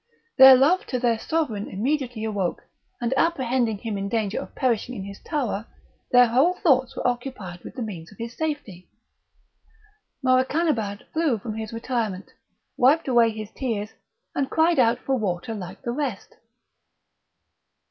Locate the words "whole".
6.25-6.55